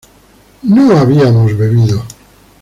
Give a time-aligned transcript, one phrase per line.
[0.63, 2.03] no habíamos bebido